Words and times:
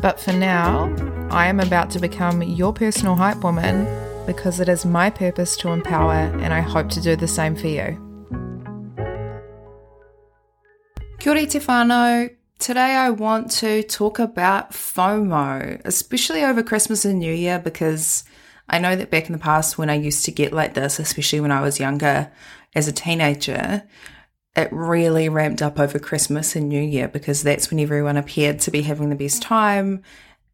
But 0.00 0.20
for 0.20 0.32
now, 0.32 0.94
I 1.30 1.46
am 1.46 1.60
about 1.60 1.90
to 1.90 1.98
become 1.98 2.42
your 2.42 2.72
personal 2.72 3.16
hype 3.16 3.42
woman 3.42 3.86
because 4.26 4.60
it 4.60 4.68
is 4.68 4.84
my 4.84 5.10
purpose 5.10 5.56
to 5.56 5.70
empower, 5.70 6.12
and 6.12 6.52
I 6.52 6.60
hope 6.60 6.90
to 6.90 7.00
do 7.00 7.16
the 7.16 7.26
same 7.26 7.56
for 7.56 7.66
you. 7.66 7.96
Kia 11.18 11.32
ora. 11.32 12.30
Today 12.58 12.96
I 12.96 13.10
want 13.10 13.52
to 13.52 13.84
talk 13.84 14.18
about 14.18 14.72
FOMO, 14.72 15.80
especially 15.84 16.42
over 16.42 16.62
Christmas 16.62 17.04
and 17.04 17.20
New 17.20 17.32
Year, 17.32 17.60
because 17.60 18.24
I 18.68 18.78
know 18.78 18.96
that 18.96 19.10
back 19.10 19.26
in 19.26 19.32
the 19.32 19.38
past 19.38 19.78
when 19.78 19.88
I 19.88 19.94
used 19.94 20.24
to 20.24 20.32
get 20.32 20.52
like 20.52 20.74
this, 20.74 20.98
especially 20.98 21.40
when 21.40 21.52
I 21.52 21.60
was 21.60 21.78
younger 21.78 22.30
as 22.74 22.88
a 22.88 22.92
teenager, 22.92 23.84
it 24.56 24.68
really 24.72 25.28
ramped 25.28 25.62
up 25.62 25.78
over 25.78 25.98
Christmas 25.98 26.56
and 26.56 26.68
New 26.68 26.82
Year 26.82 27.08
because 27.08 27.42
that's 27.42 27.70
when 27.70 27.80
everyone 27.80 28.16
appeared 28.16 28.60
to 28.60 28.70
be 28.70 28.82
having 28.82 29.10
the 29.10 29.16
best 29.16 29.42
time 29.42 30.02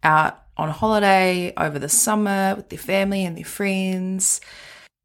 out 0.03 0.43
on 0.57 0.71
holiday 0.71 1.53
over 1.57 1.79
the 1.79 1.89
summer 1.89 2.55
with 2.57 2.69
their 2.69 2.79
family 2.79 3.25
and 3.25 3.37
their 3.37 3.45
friends. 3.45 4.41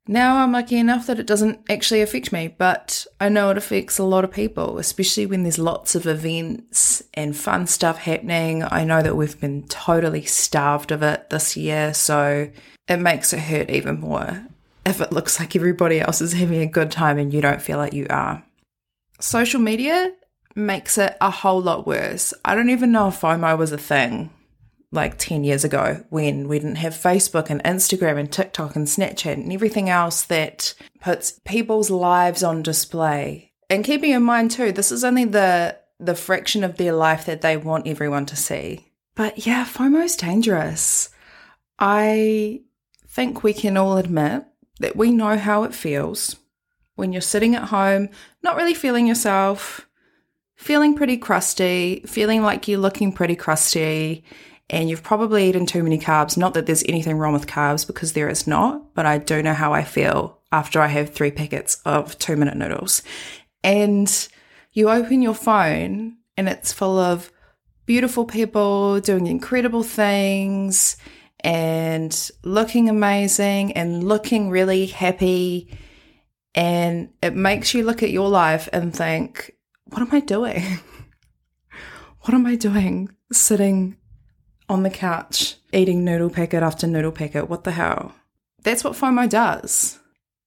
Now 0.08 0.44
I'm 0.44 0.52
lucky 0.52 0.78
enough 0.78 1.06
that 1.08 1.20
it 1.20 1.28
doesn't 1.28 1.60
actually 1.70 2.02
affect 2.02 2.32
me, 2.32 2.48
but 2.48 3.06
I 3.20 3.30
know 3.30 3.52
it 3.52 3.58
affects 3.58 4.00
a 4.00 4.04
lot 4.04 4.24
of 4.24 4.32
people, 4.32 4.80
especially 4.80 5.28
when 5.28 5.44
there's 5.44 5.60
lots 5.60 5.94
of 5.94 6.08
events 6.08 7.04
and 7.14 7.38
fun 7.38 7.68
stuff 7.68 8.00
happening. 8.00 8.64
I 8.64 8.86
know 8.86 9.04
that 9.04 9.16
we've 9.16 9.40
been 9.40 9.68
totally 9.68 10.24
starved 10.24 10.92
of 10.92 11.04
it 11.04 11.30
this 11.30 11.56
year, 11.56 11.94
so 11.94 12.50
it 12.88 12.98
makes 12.98 13.34
it 13.34 13.40
hurt 13.40 13.70
even 13.70 14.00
more 14.00 14.48
if 14.86 15.00
it 15.00 15.12
looks 15.12 15.40
like 15.40 15.56
everybody 15.56 16.02
else 16.02 16.22
is 16.22 16.34
having 16.34 16.62
a 16.62 16.68
good 16.68 16.92
time 16.92 17.20
and 17.20 17.32
you 17.32 17.42
don't 17.42 17.62
feel 17.62 17.78
like 17.78 17.94
you 17.94 18.08
are. 18.10 18.44
Social 19.20 19.60
media 19.60 20.12
makes 20.56 20.98
it 20.98 21.16
a 21.22 21.30
whole 21.30 21.62
lot 21.62 21.86
worse. 21.86 22.34
I 22.44 22.56
don't 22.56 22.70
even 22.70 22.92
know 22.92 23.10
if 23.10 23.22
FOMO 23.22 23.58
was 23.58 23.72
a 23.72 23.78
thing 23.78 24.32
like 24.92 25.18
10 25.18 25.44
years 25.44 25.64
ago 25.64 26.04
when 26.10 26.48
we 26.48 26.58
didn't 26.58 26.76
have 26.76 26.94
Facebook 26.94 27.50
and 27.50 27.64
Instagram 27.64 28.18
and 28.20 28.32
TikTok 28.32 28.76
and 28.76 28.88
Snapchat 28.88 29.34
and 29.34 29.54
everything 29.54 29.90
else 29.90 30.24
that 30.24 30.74
puts 31.00 31.40
people's 31.46 31.90
lives 31.90 32.44
on 32.44 32.64
display. 32.64 33.52
And 33.70 33.84
keeping 33.84 34.12
in 34.12 34.24
mind 34.24 34.52
too, 34.52 34.72
this 34.72 34.92
is 34.92 35.04
only 35.04 35.26
the 35.26 35.78
the 36.00 36.16
fraction 36.16 36.64
of 36.64 36.78
their 36.78 36.94
life 36.94 37.26
that 37.26 37.42
they 37.42 37.58
want 37.58 37.86
everyone 37.86 38.26
to 38.26 38.36
see. 38.36 38.86
But 39.16 39.46
yeah, 39.46 39.66
FOMO's 39.66 40.16
dangerous. 40.16 41.10
I 41.78 42.62
think 43.06 43.44
we 43.44 43.54
can 43.54 43.76
all 43.76 43.98
admit 43.98 44.46
that 44.80 44.96
we 44.96 45.12
know 45.12 45.38
how 45.38 45.64
it 45.64 45.76
feels 45.76 46.38
when 47.00 47.12
you're 47.12 47.22
sitting 47.22 47.56
at 47.56 47.70
home, 47.70 48.10
not 48.44 48.56
really 48.56 48.76
feeling 48.76 49.08
yourself, 49.08 49.88
feeling 50.56 50.96
pretty 50.96 51.18
crusty, 51.18 52.02
feeling 52.06 52.44
like 52.44 52.68
you're 52.68 52.80
looking 52.80 53.12
pretty 53.12 53.36
crusty, 53.36 54.24
and 54.70 54.90
you've 54.90 55.02
probably 55.02 55.50
eaten 55.50 55.66
too 55.66 55.82
many 55.82 55.98
carbs. 55.98 56.38
Not 56.38 56.54
that 56.54 56.66
there's 56.68 56.84
anything 56.88 57.18
wrong 57.18 57.34
with 57.34 57.48
carbs 57.48 57.88
because 57.88 58.14
there 58.14 58.30
is 58.30 58.46
not, 58.46 58.94
but 58.94 59.06
I 59.06 59.18
do 59.18 59.42
know 59.42 59.54
how 59.54 59.74
I 59.74 59.84
feel 59.84 60.40
after 60.52 60.82
I 60.82 60.88
have 60.88 61.10
three 61.10 61.32
packets 61.32 61.82
of 61.86 62.20
two 62.20 62.36
minute 62.36 62.58
noodles. 62.58 63.02
And 63.64 64.28
you 64.74 64.90
open 64.90 65.22
your 65.22 65.34
phone 65.34 66.18
and 66.38 66.48
it's 66.48 66.72
full 66.72 67.00
of 67.00 67.32
beautiful 67.86 68.26
people 68.26 69.00
doing 69.00 69.28
incredible 69.28 69.84
things 69.84 70.98
and 71.40 72.30
looking 72.44 72.90
amazing 72.90 73.72
and 73.74 74.04
looking 74.04 74.50
really 74.50 74.86
happy 74.86 75.76
and 76.56 77.10
it 77.22 77.36
makes 77.36 77.74
you 77.74 77.84
look 77.84 78.04
at 78.04 78.12
your 78.12 78.30
life 78.30 78.68
and 78.74 78.96
think, 78.96 79.56
what 79.86 80.02
am 80.02 80.10
I 80.12 80.20
doing? 80.20 80.64
what 82.22 82.34
am 82.34 82.46
I 82.46 82.56
doing 82.56 83.10
sitting 83.32 83.98
on 84.68 84.84
the 84.84 84.90
couch 84.90 85.56
eating 85.74 86.04
noodle 86.04 86.30
packet 86.30 86.64
after 86.64 86.88
noodle 86.88 87.12
packet? 87.12 87.50
What 87.50 87.64
the 87.64 87.72
hell? 87.72 88.14
That's 88.64 88.84
what 88.84 88.94
FOMO 88.94 89.30
does. 89.30 90.00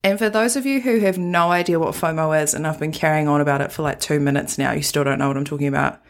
And 0.05 0.19
for 0.19 0.29
those 0.29 0.57
of 0.57 0.67
you 0.67 0.81
who 0.81 0.99
have 1.01 1.17
no 1.17 1.53
idea 1.53 1.79
what 1.79 1.95
FOMO 1.95 2.43
is, 2.43 2.55
and 2.55 2.67
I've 2.67 2.81
been 2.81 2.93
carrying 2.93 3.29
on 3.29 3.41
about 3.41 3.61
it 3.61 3.71
for 3.71 3.83
like 3.83 4.01
two 4.01 4.19
minutes 4.19 4.59
now, 4.59 4.73
you 4.73 4.83
still 4.83 5.05
don't 5.05 5.19
know 5.19 5.29
what 5.29 5.37
I'm 5.37 5.45
talking 5.45 5.69
about. 5.69 6.03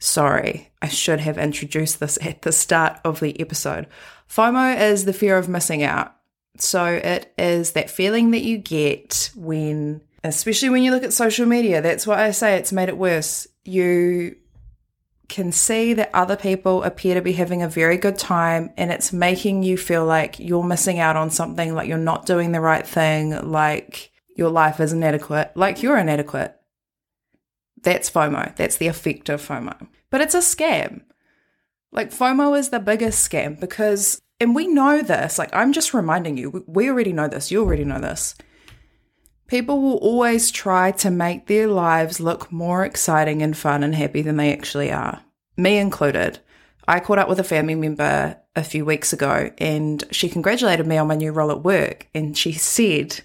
Sorry, 0.00 0.72
I 0.82 0.88
should 0.88 1.20
have 1.20 1.38
introduced 1.38 2.00
this 2.00 2.18
at 2.22 2.42
the 2.42 2.52
start 2.52 2.98
of 3.04 3.20
the 3.20 3.38
episode. 3.40 3.86
FOMO 4.28 4.80
is 4.80 5.04
the 5.04 5.12
fear 5.12 5.36
of 5.38 5.48
missing 5.48 5.82
out. 5.82 6.14
So 6.58 6.84
it 6.84 7.32
is 7.38 7.72
that 7.72 7.90
feeling 7.90 8.32
that 8.32 8.42
you 8.42 8.58
get 8.58 9.30
when, 9.34 10.02
especially 10.24 10.70
when 10.70 10.82
you 10.82 10.90
look 10.90 11.04
at 11.04 11.12
social 11.12 11.46
media, 11.46 11.80
that's 11.80 12.06
why 12.06 12.24
I 12.24 12.30
say 12.32 12.56
it's 12.56 12.72
made 12.72 12.88
it 12.88 12.98
worse. 12.98 13.46
You 13.64 14.36
can 15.28 15.52
see 15.52 15.94
that 15.94 16.10
other 16.12 16.36
people 16.36 16.82
appear 16.82 17.14
to 17.14 17.22
be 17.22 17.32
having 17.32 17.62
a 17.62 17.68
very 17.68 17.96
good 17.96 18.18
time 18.18 18.70
and 18.76 18.90
it's 18.90 19.12
making 19.12 19.62
you 19.62 19.78
feel 19.78 20.04
like 20.04 20.38
you're 20.38 20.64
missing 20.64 20.98
out 20.98 21.16
on 21.16 21.30
something, 21.30 21.74
like 21.74 21.88
you're 21.88 21.98
not 21.98 22.26
doing 22.26 22.52
the 22.52 22.60
right 22.60 22.86
thing, 22.86 23.50
like 23.50 24.10
your 24.36 24.50
life 24.50 24.80
is 24.80 24.92
inadequate, 24.92 25.52
like 25.54 25.82
you're 25.82 25.96
inadequate. 25.96 26.56
That's 27.82 28.10
FOMO. 28.10 28.54
That's 28.56 28.76
the 28.76 28.88
effect 28.88 29.28
of 29.28 29.46
FOMO. 29.46 29.88
But 30.10 30.20
it's 30.20 30.34
a 30.34 30.38
scam. 30.38 31.02
Like 31.92 32.10
FOMO 32.10 32.58
is 32.58 32.68
the 32.68 32.80
biggest 32.80 33.28
scam 33.28 33.58
because 33.58 34.20
and 34.40 34.54
we 34.54 34.66
know 34.66 35.02
this, 35.02 35.38
like 35.38 35.54
I'm 35.54 35.72
just 35.72 35.94
reminding 35.94 36.38
you, 36.38 36.64
we 36.66 36.88
already 36.88 37.12
know 37.12 37.28
this, 37.28 37.50
you 37.50 37.62
already 37.62 37.84
know 37.84 38.00
this. 38.00 38.34
People 39.46 39.82
will 39.82 39.98
always 39.98 40.50
try 40.50 40.92
to 40.92 41.10
make 41.10 41.46
their 41.46 41.66
lives 41.66 42.20
look 42.20 42.50
more 42.50 42.84
exciting 42.84 43.42
and 43.42 43.56
fun 43.56 43.82
and 43.82 43.94
happy 43.94 44.22
than 44.22 44.36
they 44.36 44.52
actually 44.52 44.90
are, 44.90 45.22
me 45.56 45.76
included. 45.76 46.38
I 46.88 47.00
caught 47.00 47.18
up 47.18 47.28
with 47.28 47.38
a 47.38 47.44
family 47.44 47.74
member 47.74 48.36
a 48.56 48.64
few 48.64 48.84
weeks 48.84 49.12
ago 49.12 49.50
and 49.58 50.02
she 50.10 50.28
congratulated 50.28 50.86
me 50.86 50.96
on 50.96 51.06
my 51.06 51.16
new 51.16 51.32
role 51.32 51.50
at 51.50 51.62
work. 51.62 52.08
And 52.14 52.36
she 52.36 52.52
said, 52.52 53.20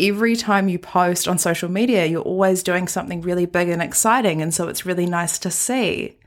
Every 0.00 0.36
time 0.36 0.68
you 0.68 0.78
post 0.78 1.28
on 1.28 1.38
social 1.38 1.70
media, 1.70 2.06
you're 2.06 2.22
always 2.22 2.62
doing 2.62 2.88
something 2.88 3.20
really 3.20 3.46
big 3.46 3.68
and 3.68 3.82
exciting. 3.82 4.40
And 4.40 4.52
so 4.52 4.68
it's 4.68 4.86
really 4.86 5.06
nice 5.06 5.38
to 5.40 5.50
see. 5.50 6.18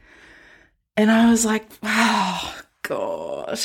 And 0.96 1.12
I 1.12 1.30
was 1.30 1.46
like, 1.46 1.68
oh, 1.84 2.62
God. 2.84 3.60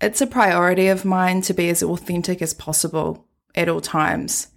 It's 0.00 0.20
a 0.20 0.26
priority 0.26 0.88
of 0.88 1.04
mine 1.04 1.40
to 1.42 1.54
be 1.54 1.70
as 1.70 1.82
authentic 1.82 2.42
as 2.42 2.52
possible 2.52 3.26
at 3.54 3.68
all 3.68 3.80
times. 3.80 4.48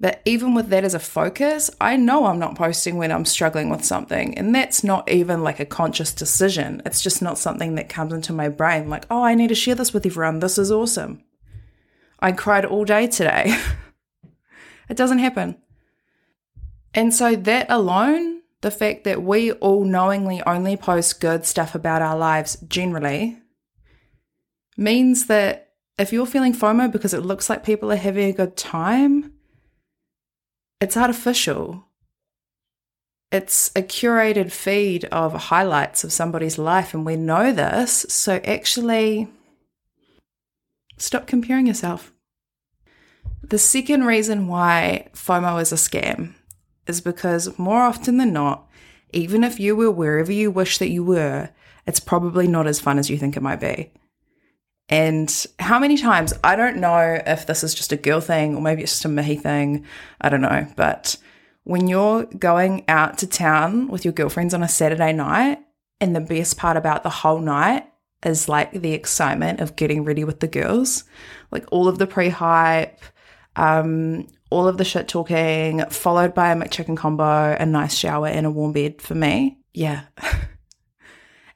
But 0.00 0.22
even 0.24 0.54
with 0.54 0.68
that 0.68 0.84
as 0.84 0.94
a 0.94 1.00
focus, 1.00 1.70
I 1.80 1.96
know 1.96 2.26
I'm 2.26 2.38
not 2.38 2.54
posting 2.54 2.98
when 2.98 3.10
I'm 3.10 3.24
struggling 3.24 3.68
with 3.68 3.84
something. 3.84 4.36
And 4.38 4.54
that's 4.54 4.84
not 4.84 5.10
even 5.10 5.42
like 5.42 5.58
a 5.58 5.64
conscious 5.64 6.12
decision. 6.12 6.82
It's 6.86 7.02
just 7.02 7.20
not 7.20 7.38
something 7.38 7.74
that 7.74 7.88
comes 7.88 8.12
into 8.12 8.32
my 8.32 8.48
brain 8.48 8.88
like, 8.88 9.06
oh, 9.10 9.24
I 9.24 9.34
need 9.34 9.48
to 9.48 9.56
share 9.56 9.74
this 9.74 9.92
with 9.92 10.06
everyone. 10.06 10.38
This 10.38 10.58
is 10.58 10.70
awesome. 10.70 11.24
I 12.20 12.32
cried 12.32 12.64
all 12.64 12.84
day 12.84 13.08
today. 13.08 13.58
it 14.88 14.96
doesn't 14.96 15.18
happen. 15.18 15.56
And 16.94 17.12
so 17.12 17.34
that 17.34 17.66
alone, 17.68 18.42
the 18.60 18.70
fact 18.70 19.04
that 19.04 19.22
we 19.22 19.52
all 19.52 19.84
knowingly 19.84 20.42
only 20.46 20.76
post 20.76 21.20
good 21.20 21.44
stuff 21.44 21.74
about 21.74 22.02
our 22.02 22.16
lives 22.16 22.56
generally, 22.68 23.38
means 24.78 25.26
that 25.26 25.72
if 25.98 26.12
you're 26.12 26.26
feeling 26.26 26.54
FOMO 26.54 26.90
because 26.90 27.12
it 27.12 27.24
looks 27.24 27.50
like 27.50 27.64
people 27.64 27.90
are 27.90 27.96
having 27.96 28.28
a 28.28 28.32
good 28.32 28.56
time, 28.56 29.32
it's 30.80 30.96
artificial. 30.96 31.84
It's 33.32 33.70
a 33.74 33.82
curated 33.82 34.52
feed 34.52 35.04
of 35.06 35.34
highlights 35.34 36.04
of 36.04 36.12
somebody's 36.12 36.56
life, 36.56 36.94
and 36.94 37.04
we 37.04 37.16
know 37.16 37.52
this. 37.52 38.06
So 38.08 38.36
actually, 38.44 39.28
stop 40.96 41.26
comparing 41.26 41.66
yourself. 41.66 42.12
The 43.42 43.58
second 43.58 44.04
reason 44.04 44.46
why 44.46 45.08
FOMO 45.12 45.60
is 45.60 45.72
a 45.72 45.76
scam 45.76 46.34
is 46.86 47.00
because 47.00 47.58
more 47.58 47.82
often 47.82 48.16
than 48.16 48.32
not, 48.32 48.66
even 49.10 49.42
if 49.42 49.58
you 49.58 49.74
were 49.74 49.90
wherever 49.90 50.32
you 50.32 50.50
wish 50.50 50.78
that 50.78 50.90
you 50.90 51.04
were, 51.04 51.50
it's 51.86 52.00
probably 52.00 52.46
not 52.46 52.66
as 52.66 52.80
fun 52.80 52.98
as 52.98 53.10
you 53.10 53.18
think 53.18 53.36
it 53.36 53.42
might 53.42 53.60
be. 53.60 53.90
And 54.88 55.46
how 55.58 55.78
many 55.78 55.98
times, 55.98 56.32
I 56.42 56.56
don't 56.56 56.78
know 56.78 57.20
if 57.26 57.46
this 57.46 57.62
is 57.62 57.74
just 57.74 57.92
a 57.92 57.96
girl 57.96 58.20
thing 58.20 58.54
or 58.54 58.62
maybe 58.62 58.82
it's 58.82 58.92
just 58.92 59.04
a 59.04 59.08
me 59.08 59.36
thing, 59.36 59.84
I 60.20 60.28
don't 60.28 60.40
know. 60.40 60.66
But 60.76 61.16
when 61.64 61.88
you're 61.88 62.24
going 62.24 62.84
out 62.88 63.18
to 63.18 63.26
town 63.26 63.88
with 63.88 64.04
your 64.04 64.12
girlfriends 64.12 64.54
on 64.54 64.62
a 64.62 64.68
Saturday 64.68 65.12
night, 65.12 65.58
and 66.00 66.14
the 66.14 66.20
best 66.20 66.56
part 66.56 66.76
about 66.76 67.02
the 67.02 67.10
whole 67.10 67.40
night 67.40 67.86
is 68.24 68.48
like 68.48 68.72
the 68.72 68.92
excitement 68.92 69.60
of 69.60 69.76
getting 69.76 70.04
ready 70.04 70.24
with 70.24 70.40
the 70.40 70.48
girls, 70.48 71.04
like 71.50 71.64
all 71.70 71.88
of 71.88 71.98
the 71.98 72.06
pre 72.06 72.28
hype, 72.28 73.00
um, 73.56 74.26
all 74.50 74.66
of 74.66 74.78
the 74.78 74.84
shit 74.84 75.08
talking, 75.08 75.84
followed 75.90 76.34
by 76.34 76.50
a 76.50 76.56
McChicken 76.56 76.96
combo, 76.96 77.56
a 77.58 77.66
nice 77.66 77.94
shower, 77.94 78.28
and 78.28 78.46
a 78.46 78.50
warm 78.50 78.72
bed 78.72 79.02
for 79.02 79.14
me. 79.14 79.58
Yeah. 79.74 80.02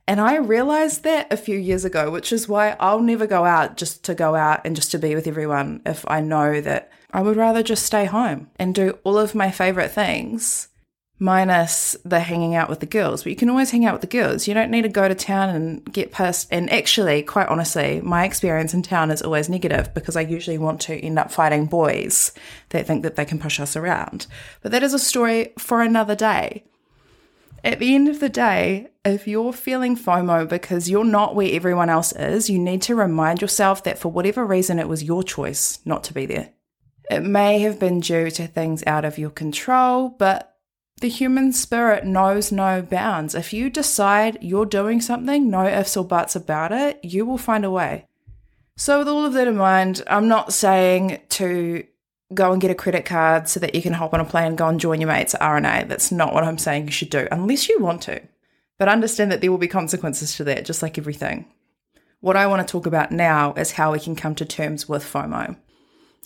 And 0.09 0.21
I 0.21 0.37
realized 0.37 1.05
that 1.05 1.33
a 1.33 1.37
few 1.37 1.57
years 1.57 1.85
ago, 1.85 2.11
which 2.11 2.33
is 2.33 2.49
why 2.49 2.77
I'll 2.81 3.01
never 3.01 3.27
go 3.27 3.45
out 3.45 3.77
just 3.77 4.05
to 4.05 4.15
go 4.15 4.35
out 4.35 4.61
and 4.65 4.75
just 4.75 4.91
to 4.93 4.99
be 4.99 5.15
with 5.15 5.27
everyone 5.27 5.81
if 5.87 6.05
I 6.09 6.21
know 6.21 6.61
that 6.61 6.91
I 7.13 7.23
would 7.23 7.37
rather 7.37 7.63
just 7.63 7.87
stay 7.87 8.05
home 8.07 8.51
and 8.57 8.75
do 8.75 8.99
all 9.05 9.19
of 9.19 9.35
my 9.35 9.51
favorite 9.51 9.93
things 9.93 10.69
minus 11.23 11.97
the 12.05 12.19
hanging 12.19 12.57
out 12.57 12.69
with 12.69 12.81
the 12.81 12.87
girls. 12.87 13.23
But 13.23 13.31
you 13.31 13.37
can 13.37 13.49
always 13.49 13.71
hang 13.71 13.85
out 13.85 13.95
with 13.95 14.01
the 14.01 14.09
girls. 14.09 14.49
You 14.49 14.55
don't 14.55 14.73
need 14.73 14.83
to 14.83 14.89
go 14.89 15.07
to 15.07 15.15
town 15.15 15.51
and 15.51 15.85
get 15.93 16.11
pissed. 16.11 16.49
And 16.51 16.71
actually, 16.73 17.23
quite 17.23 17.47
honestly, 17.47 18.01
my 18.01 18.25
experience 18.25 18.75
in 18.75 18.83
town 18.83 19.13
is 19.13 19.23
always 19.23 19.49
negative 19.49 19.95
because 19.95 20.17
I 20.17 20.23
usually 20.23 20.59
want 20.59 20.81
to 20.83 20.97
end 20.97 21.21
up 21.21 21.31
fighting 21.31 21.67
boys 21.67 22.33
that 22.71 22.89
think 22.89 23.05
that 23.05 23.15
they 23.15 23.25
can 23.25 23.39
push 23.39 23.61
us 23.61 23.77
around. 23.77 24.27
But 24.63 24.73
that 24.73 24.83
is 24.83 24.95
a 24.95 24.99
story 24.99 25.53
for 25.59 25.81
another 25.81 26.17
day. 26.17 26.65
At 27.63 27.79
the 27.79 27.95
end 27.95 28.09
of 28.09 28.19
the 28.19 28.29
day, 28.29 28.89
if 29.05 29.27
you're 29.27 29.53
feeling 29.53 29.97
FOMO 29.97 30.49
because 30.49 30.89
you're 30.89 31.05
not 31.05 31.35
where 31.35 31.53
everyone 31.53 31.91
else 31.91 32.13
is, 32.13 32.49
you 32.49 32.59
need 32.59 32.83
to 32.83 32.95
remind 32.95 33.41
yourself 33.41 33.83
that 33.85 33.99
for 33.99 34.11
whatever 34.11 34.47
reason, 34.47 34.79
it 34.79 34.89
was 34.89 35.03
your 35.03 35.23
choice 35.23 35.81
not 35.85 36.05
to 36.05 36.15
be 36.15 36.27
there. 36.27 36.51
It 37.11 37.21
may 37.21 37.59
have 37.61 37.81
been 37.81 38.01
due 38.01 38.31
to 38.31 38.47
things 38.47 38.85
out 38.87 39.05
of 39.05 39.19
your 39.19 39.31
control, 39.31 40.09
but 40.09 40.57
the 41.01 41.09
human 41.09 41.53
spirit 41.53 42.07
knows 42.07 42.53
no 42.53 42.81
bounds. 42.81 43.35
If 43.35 43.53
you 43.53 43.71
decide 43.71 44.39
you're 44.41 44.67
doing 44.67 45.01
something, 45.01 45.51
no 45.51 45.67
ifs 45.67 45.97
or 45.97 46.05
buts 46.05 46.37
about 46.37 46.71
it, 46.71 47.01
you 47.03 47.27
will 47.27 47.39
find 47.39 47.65
a 47.65 47.71
way. 47.71 48.07
So, 48.77 49.01
with 49.01 49.09
all 49.09 49.27
of 49.27 49.33
that 49.35 49.49
in 49.49 49.57
mind, 49.57 50.03
I'm 50.07 50.29
not 50.29 50.53
saying 50.53 51.21
to 51.31 51.85
go 52.33 52.53
and 52.53 52.61
get 52.61 52.71
a 52.71 52.75
credit 52.75 53.05
card 53.05 53.49
so 53.49 53.61
that 53.61 53.75
you 53.75 53.83
can 53.83 53.93
hop 53.93 54.15
on 54.15 54.21
a 54.21 54.25
plane 54.25 54.47
and 54.47 54.59
go 54.59 54.69
and 54.69 54.81
join 54.81 55.01
your 55.01 55.09
mates 55.09 55.35
at 55.35 55.41
RNA. 55.41 55.89
That's 55.89 56.13
not 56.13 56.33
what 56.33 56.45
I'm 56.45 56.57
saying 56.57 56.87
you 56.87 56.93
should 56.93 57.11
do, 57.11 57.27
unless 57.31 57.69
you 57.69 57.81
want 57.81 58.03
to. 58.03 58.23
But 58.83 58.89
understand 58.89 59.31
that 59.31 59.41
there 59.41 59.53
will 59.53 59.59
be 59.59 59.69
consequences 59.69 60.35
to 60.35 60.43
that, 60.43 60.65
just 60.65 60.83
like 60.83 60.99
everything. 60.99 61.45
What 62.19 62.35
I 62.35 62.49
want 62.49 62.67
to 62.67 62.73
talk 62.73 62.85
about 62.85 63.13
now 63.13 63.53
is 63.53 63.71
how 63.71 63.93
we 63.93 64.01
can 64.01 64.17
come 64.17 64.35
to 64.35 64.45
terms 64.45 64.89
with 64.89 65.05
FOMO. 65.05 65.57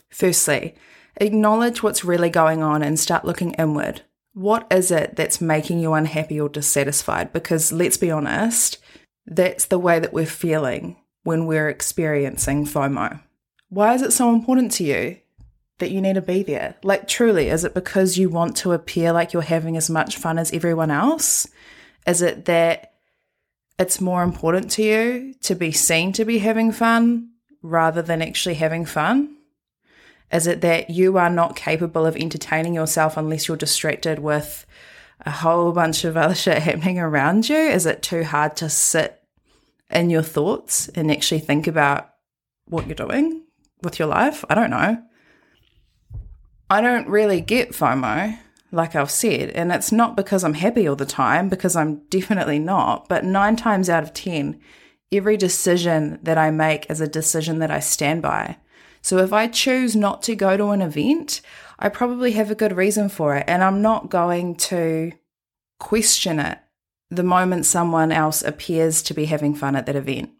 Firstly, 0.08 0.74
acknowledge 1.18 1.82
what's 1.82 2.02
really 2.02 2.30
going 2.30 2.62
on 2.62 2.82
and 2.82 2.98
start 2.98 3.26
looking 3.26 3.52
inward. 3.56 4.00
What 4.32 4.66
is 4.70 4.90
it 4.90 5.16
that's 5.16 5.38
making 5.38 5.80
you 5.80 5.92
unhappy 5.92 6.40
or 6.40 6.48
dissatisfied? 6.48 7.30
Because 7.30 7.72
let's 7.72 7.98
be 7.98 8.10
honest, 8.10 8.78
that's 9.26 9.66
the 9.66 9.78
way 9.78 9.98
that 9.98 10.14
we're 10.14 10.24
feeling 10.24 10.96
when 11.24 11.44
we're 11.44 11.68
experiencing 11.68 12.64
FOMO. 12.64 13.20
Why 13.68 13.92
is 13.92 14.00
it 14.00 14.14
so 14.14 14.32
important 14.32 14.72
to 14.72 14.84
you? 14.84 15.18
that 15.78 15.90
you 15.90 16.00
need 16.00 16.14
to 16.14 16.22
be 16.22 16.42
there? 16.42 16.74
Like, 16.82 17.06
truly, 17.06 17.50
is 17.50 17.62
it 17.62 17.74
because 17.74 18.16
you 18.16 18.30
want 18.30 18.56
to 18.56 18.72
appear 18.72 19.12
like 19.12 19.34
you're 19.34 19.42
having 19.42 19.76
as 19.76 19.90
much 19.90 20.16
fun 20.16 20.38
as 20.38 20.50
everyone 20.52 20.90
else? 20.90 21.46
Is 22.06 22.22
it 22.22 22.44
that 22.44 22.92
it's 23.78 24.00
more 24.00 24.22
important 24.22 24.70
to 24.72 24.82
you 24.82 25.34
to 25.42 25.54
be 25.54 25.72
seen 25.72 26.12
to 26.12 26.24
be 26.24 26.38
having 26.38 26.72
fun 26.72 27.30
rather 27.62 28.02
than 28.02 28.22
actually 28.22 28.54
having 28.54 28.84
fun? 28.84 29.36
Is 30.32 30.46
it 30.46 30.60
that 30.62 30.90
you 30.90 31.18
are 31.18 31.30
not 31.30 31.56
capable 31.56 32.06
of 32.06 32.16
entertaining 32.16 32.74
yourself 32.74 33.16
unless 33.16 33.46
you're 33.46 33.56
distracted 33.56 34.18
with 34.18 34.66
a 35.24 35.30
whole 35.30 35.72
bunch 35.72 36.04
of 36.04 36.16
other 36.16 36.34
shit 36.44 36.62
happening 36.62 36.98
around 36.98 37.48
you? 37.48 37.56
Is 37.56 37.86
it 37.86 38.02
too 38.02 38.24
hard 38.24 38.56
to 38.56 38.68
sit 38.68 39.22
in 39.90 40.10
your 40.10 40.22
thoughts 40.22 40.88
and 40.88 41.10
actually 41.10 41.40
think 41.40 41.66
about 41.66 42.10
what 42.66 42.86
you're 42.86 42.94
doing 42.94 43.42
with 43.82 43.98
your 43.98 44.08
life? 44.08 44.44
I 44.48 44.54
don't 44.54 44.70
know. 44.70 45.02
I 46.68 46.80
don't 46.80 47.08
really 47.08 47.40
get 47.40 47.70
FOMO, 47.70 48.36
like 48.72 48.96
I've 48.96 49.10
said, 49.10 49.50
and 49.50 49.72
it's 49.72 49.92
not 49.92 50.16
because 50.16 50.44
I'm 50.44 50.54
happy 50.54 50.86
all 50.86 50.96
the 50.96 51.06
time, 51.06 51.48
because 51.48 51.76
I'm 51.76 51.96
definitely 52.10 52.58
not, 52.58 53.08
but 53.08 53.24
nine 53.24 53.56
times 53.56 53.88
out 53.88 54.02
of 54.02 54.12
10, 54.12 54.60
every 55.12 55.36
decision 55.36 56.18
that 56.22 56.36
I 56.36 56.50
make 56.50 56.90
is 56.90 57.00
a 57.00 57.06
decision 57.06 57.60
that 57.60 57.70
I 57.70 57.80
stand 57.80 58.22
by. 58.22 58.56
So 59.02 59.18
if 59.18 59.32
I 59.32 59.46
choose 59.46 59.94
not 59.94 60.22
to 60.24 60.34
go 60.34 60.56
to 60.56 60.70
an 60.70 60.82
event, 60.82 61.40
I 61.78 61.88
probably 61.88 62.32
have 62.32 62.50
a 62.50 62.56
good 62.56 62.76
reason 62.76 63.08
for 63.08 63.36
it, 63.36 63.44
and 63.46 63.62
I'm 63.62 63.82
not 63.82 64.10
going 64.10 64.56
to 64.56 65.12
question 65.78 66.40
it 66.40 66.58
the 67.10 67.22
moment 67.22 67.66
someone 67.66 68.10
else 68.10 68.42
appears 68.42 69.02
to 69.02 69.14
be 69.14 69.26
having 69.26 69.54
fun 69.54 69.76
at 69.76 69.86
that 69.86 69.94
event. 69.96 70.30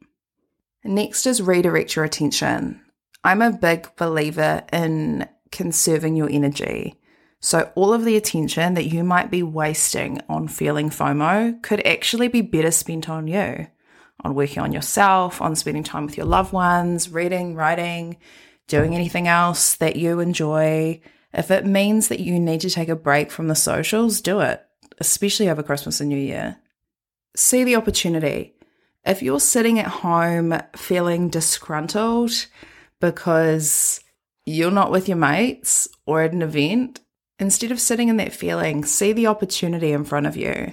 Next 0.82 1.26
is 1.26 1.42
redirect 1.42 1.94
your 1.94 2.04
attention. 2.04 2.80
I'm 3.22 3.42
a 3.42 3.52
big 3.52 3.94
believer 3.96 4.64
in 4.72 5.28
conserving 5.52 6.16
your 6.16 6.30
energy. 6.30 6.98
So, 7.40 7.70
all 7.74 7.92
of 7.92 8.04
the 8.04 8.16
attention 8.16 8.74
that 8.74 8.86
you 8.86 9.04
might 9.04 9.30
be 9.30 9.42
wasting 9.42 10.20
on 10.28 10.48
feeling 10.48 10.90
FOMO 10.90 11.62
could 11.62 11.86
actually 11.86 12.28
be 12.28 12.40
better 12.40 12.70
spent 12.70 13.08
on 13.08 13.28
you, 13.28 13.66
on 14.24 14.34
working 14.34 14.62
on 14.62 14.72
yourself, 14.72 15.40
on 15.42 15.54
spending 15.54 15.84
time 15.84 16.06
with 16.06 16.16
your 16.16 16.26
loved 16.26 16.52
ones, 16.52 17.10
reading, 17.10 17.54
writing, 17.54 18.16
doing 18.68 18.94
anything 18.94 19.28
else 19.28 19.76
that 19.76 19.96
you 19.96 20.20
enjoy. 20.20 21.00
If 21.32 21.50
it 21.50 21.66
means 21.66 22.08
that 22.08 22.20
you 22.20 22.40
need 22.40 22.62
to 22.62 22.70
take 22.70 22.88
a 22.88 22.96
break 22.96 23.30
from 23.30 23.48
the 23.48 23.54
socials, 23.54 24.20
do 24.20 24.40
it, 24.40 24.64
especially 24.98 25.48
over 25.48 25.62
Christmas 25.62 26.00
and 26.00 26.08
New 26.08 26.18
Year. 26.18 26.56
See 27.36 27.64
the 27.64 27.76
opportunity. 27.76 28.54
If 29.04 29.22
you're 29.22 29.40
sitting 29.40 29.78
at 29.78 29.86
home 29.86 30.58
feeling 30.74 31.28
disgruntled 31.28 32.46
because 33.00 34.00
you're 34.46 34.70
not 34.70 34.90
with 34.90 35.06
your 35.06 35.18
mates 35.18 35.86
or 36.06 36.22
at 36.22 36.32
an 36.32 36.42
event, 36.42 37.00
instead 37.38 37.70
of 37.70 37.80
sitting 37.80 38.08
in 38.08 38.16
that 38.16 38.32
feeling, 38.32 38.84
see 38.84 39.12
the 39.12 39.26
opportunity 39.26 39.92
in 39.92 40.04
front 40.04 40.26
of 40.26 40.36
you. 40.36 40.72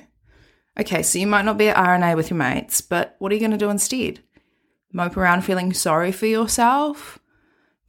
Okay, 0.80 1.04
so 1.04 1.20
you 1.20 1.28
might 1.28 1.46
not 1.46 1.58
be 1.58 1.70
at 1.70 1.78
RNA 1.78 2.16
with 2.16 2.30
your 2.30 2.38
mates, 2.38 2.82
but 2.82 3.16
what 3.20 3.32
are 3.32 3.36
you 3.36 3.42
going 3.42 3.52
to 3.52 3.58
do 3.58 3.70
instead? 3.70 4.22
Mope 4.92 5.18
around 5.18 5.44
feeling 5.44 5.74
sorry 5.74 6.12
for 6.12 6.26
yourself? 6.26 7.20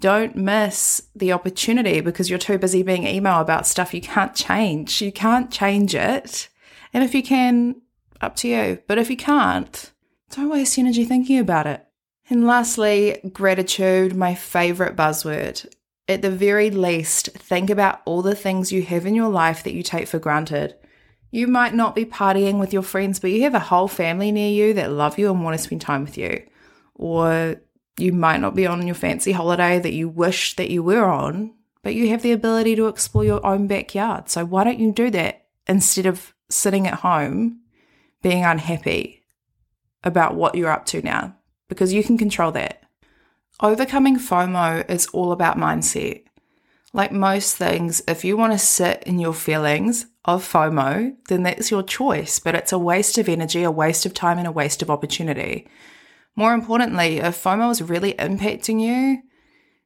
Don't 0.00 0.36
miss 0.36 1.02
the 1.14 1.32
opportunity 1.32 2.00
because 2.00 2.28
you're 2.28 2.38
too 2.38 2.58
busy 2.58 2.82
being 2.82 3.06
email 3.06 3.40
about 3.40 3.66
stuff 3.66 3.94
you 3.94 4.00
can't 4.00 4.34
change. 4.34 5.00
You 5.00 5.12
can't 5.12 5.50
change 5.50 5.94
it. 5.94 6.48
And 6.92 7.02
if 7.02 7.14
you 7.14 7.22
can, 7.22 7.80
up 8.20 8.36
to 8.36 8.48
you. 8.48 8.82
But 8.86 8.98
if 8.98 9.08
you 9.08 9.16
can't, 9.16 9.92
don't 10.30 10.50
waste 10.50 10.78
energy 10.78 11.04
thinking 11.04 11.38
about 11.38 11.66
it. 11.66 11.86
And 12.28 12.46
lastly, 12.46 13.20
gratitude, 13.32 14.16
my 14.16 14.34
favorite 14.34 14.96
buzzword. 14.96 15.72
At 16.06 16.20
the 16.20 16.30
very 16.30 16.70
least, 16.70 17.30
think 17.32 17.70
about 17.70 18.02
all 18.04 18.20
the 18.20 18.34
things 18.34 18.70
you 18.70 18.82
have 18.82 19.06
in 19.06 19.14
your 19.14 19.30
life 19.30 19.62
that 19.62 19.72
you 19.72 19.82
take 19.82 20.06
for 20.06 20.18
granted. 20.18 20.74
You 21.30 21.46
might 21.46 21.74
not 21.74 21.94
be 21.94 22.04
partying 22.04 22.58
with 22.60 22.72
your 22.72 22.82
friends, 22.82 23.18
but 23.18 23.30
you 23.30 23.42
have 23.42 23.54
a 23.54 23.58
whole 23.58 23.88
family 23.88 24.30
near 24.30 24.50
you 24.50 24.74
that 24.74 24.92
love 24.92 25.18
you 25.18 25.30
and 25.30 25.42
want 25.42 25.56
to 25.56 25.62
spend 25.62 25.80
time 25.80 26.04
with 26.04 26.18
you. 26.18 26.46
Or 26.94 27.56
You 27.96 28.12
might 28.12 28.40
not 28.40 28.54
be 28.54 28.66
on 28.66 28.86
your 28.86 28.94
fancy 28.94 29.32
holiday 29.32 29.78
that 29.78 29.92
you 29.92 30.08
wish 30.08 30.56
that 30.56 30.70
you 30.70 30.82
were 30.82 31.04
on, 31.04 31.54
but 31.82 31.94
you 31.94 32.08
have 32.10 32.22
the 32.22 32.32
ability 32.32 32.74
to 32.76 32.88
explore 32.88 33.24
your 33.24 33.44
own 33.46 33.66
backyard. 33.66 34.28
So 34.28 34.44
why 34.44 34.64
don't 34.64 34.80
you 34.80 34.92
do 34.92 35.10
that 35.10 35.46
instead 35.68 36.06
of 36.06 36.34
sitting 36.50 36.86
at 36.86 36.94
home 36.94 37.60
being 38.22 38.44
unhappy 38.44 39.22
about 40.02 40.34
what 40.34 40.54
you're 40.54 40.70
up 40.70 40.86
to 40.86 41.02
now? 41.02 41.36
Because 41.68 41.92
you 41.92 42.02
can 42.02 42.18
control 42.18 42.50
that. 42.52 42.82
Overcoming 43.60 44.18
FOMO 44.18 44.88
is 44.90 45.06
all 45.08 45.30
about 45.30 45.56
mindset. 45.56 46.24
Like 46.92 47.12
most 47.12 47.56
things, 47.56 48.02
if 48.08 48.24
you 48.24 48.36
want 48.36 48.52
to 48.52 48.58
sit 48.58 49.04
in 49.04 49.20
your 49.20 49.32
feelings 49.32 50.06
of 50.24 50.42
FOMO, 50.42 51.14
then 51.28 51.44
that's 51.44 51.70
your 51.70 51.84
choice, 51.84 52.40
but 52.40 52.56
it's 52.56 52.72
a 52.72 52.78
waste 52.78 53.16
of 53.16 53.28
energy, 53.28 53.62
a 53.62 53.70
waste 53.70 54.06
of 54.06 54.14
time, 54.14 54.38
and 54.38 54.48
a 54.48 54.52
waste 54.52 54.82
of 54.82 54.90
opportunity. 54.90 55.68
More 56.34 56.52
importantly, 56.52 57.18
if 57.18 57.40
FOMO 57.42 57.70
is 57.70 57.80
really 57.80 58.14
impacting 58.14 58.80
you, 58.80 59.22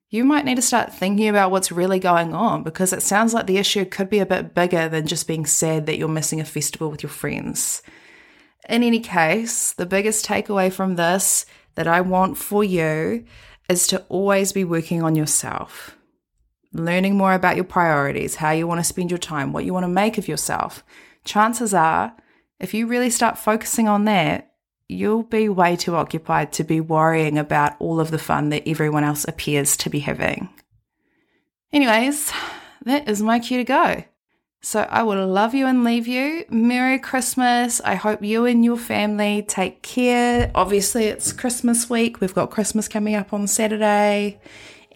you 0.08 0.24
might 0.24 0.46
need 0.46 0.56
to 0.56 0.62
start 0.62 0.94
thinking 0.94 1.28
about 1.28 1.50
what's 1.50 1.70
really 1.70 1.98
going 1.98 2.32
on 2.32 2.62
because 2.62 2.94
it 2.94 3.02
sounds 3.02 3.34
like 3.34 3.46
the 3.46 3.58
issue 3.58 3.84
could 3.84 4.08
be 4.08 4.20
a 4.20 4.26
bit 4.26 4.54
bigger 4.54 4.88
than 4.88 5.06
just 5.06 5.28
being 5.28 5.44
sad 5.44 5.84
that 5.84 5.98
you're 5.98 6.08
missing 6.08 6.40
a 6.40 6.46
festival 6.46 6.90
with 6.90 7.02
your 7.02 7.10
friends. 7.10 7.82
In 8.66 8.82
any 8.82 9.00
case, 9.00 9.74
the 9.74 9.84
biggest 9.84 10.24
takeaway 10.24 10.72
from 10.72 10.96
this 10.96 11.44
that 11.74 11.86
I 11.86 12.00
want 12.00 12.38
for 12.38 12.64
you 12.64 13.26
is 13.68 13.86
to 13.88 14.04
always 14.08 14.52
be 14.52 14.64
working 14.64 15.02
on 15.02 15.14
yourself, 15.14 15.96
learning 16.72 17.16
more 17.16 17.34
about 17.34 17.56
your 17.56 17.64
priorities, 17.64 18.36
how 18.36 18.50
you 18.50 18.66
want 18.66 18.80
to 18.80 18.84
spend 18.84 19.10
your 19.10 19.18
time, 19.18 19.52
what 19.52 19.64
you 19.64 19.74
want 19.74 19.84
to 19.84 19.88
make 19.88 20.18
of 20.18 20.28
yourself. 20.28 20.82
Chances 21.24 21.74
are, 21.74 22.14
if 22.58 22.72
you 22.74 22.86
really 22.86 23.10
start 23.10 23.38
focusing 23.38 23.86
on 23.86 24.04
that, 24.06 24.52
you'll 24.88 25.22
be 25.22 25.48
way 25.48 25.76
too 25.76 25.94
occupied 25.94 26.52
to 26.52 26.64
be 26.64 26.80
worrying 26.80 27.36
about 27.36 27.76
all 27.78 28.00
of 28.00 28.10
the 28.10 28.18
fun 28.18 28.48
that 28.48 28.66
everyone 28.66 29.04
else 29.04 29.24
appears 29.28 29.76
to 29.76 29.90
be 29.90 30.00
having. 30.00 30.48
Anyways, 31.72 32.32
that 32.84 33.08
is 33.08 33.20
my 33.20 33.38
cue 33.38 33.58
to 33.58 33.64
go. 33.64 34.04
So 34.60 34.80
I 34.80 35.04
will 35.04 35.26
love 35.26 35.54
you 35.54 35.66
and 35.66 35.84
leave 35.84 36.08
you. 36.08 36.44
Merry 36.50 36.98
Christmas. 36.98 37.80
I 37.84 37.94
hope 37.94 38.24
you 38.24 38.44
and 38.44 38.64
your 38.64 38.76
family 38.76 39.44
take 39.46 39.82
care. 39.82 40.50
Obviously, 40.54 41.04
it's 41.04 41.32
Christmas 41.32 41.88
week. 41.88 42.20
We've 42.20 42.34
got 42.34 42.50
Christmas 42.50 42.88
coming 42.88 43.14
up 43.14 43.32
on 43.32 43.46
Saturday. 43.46 44.40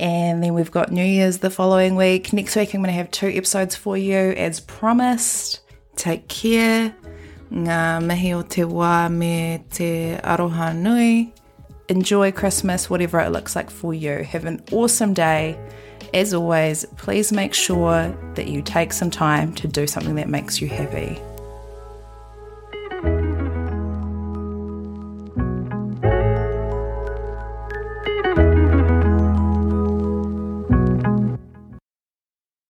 And 0.00 0.42
then 0.42 0.54
we've 0.54 0.70
got 0.72 0.90
New 0.90 1.04
Year's 1.04 1.38
the 1.38 1.50
following 1.50 1.94
week. 1.94 2.32
Next 2.32 2.56
week, 2.56 2.74
I'm 2.74 2.80
going 2.80 2.88
to 2.88 2.94
have 2.94 3.10
two 3.12 3.28
episodes 3.28 3.76
for 3.76 3.96
you 3.96 4.16
as 4.16 4.58
promised. 4.58 5.60
Take 5.94 6.26
care. 6.26 6.94
Ngā 7.52 8.02
mihi 8.02 8.32
o 8.32 8.42
te 8.42 8.62
wā 8.62 9.12
me 9.12 9.62
te 9.70 10.16
aroha 10.24 10.74
nui. 10.74 11.32
Enjoy 11.88 12.32
Christmas, 12.32 12.88
whatever 12.90 13.20
it 13.20 13.30
looks 13.30 13.54
like 13.54 13.70
for 13.70 13.94
you. 13.94 14.24
Have 14.24 14.46
an 14.46 14.64
awesome 14.72 15.12
day. 15.14 15.58
As 16.14 16.34
always, 16.34 16.84
please 16.96 17.32
make 17.32 17.54
sure 17.54 18.14
that 18.34 18.46
you 18.46 18.60
take 18.60 18.92
some 18.92 19.10
time 19.10 19.54
to 19.54 19.66
do 19.66 19.86
something 19.86 20.16
that 20.16 20.28
makes 20.28 20.60
you 20.60 20.68
happy. 20.68 21.18